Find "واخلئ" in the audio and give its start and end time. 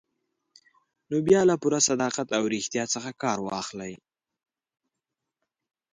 3.41-3.93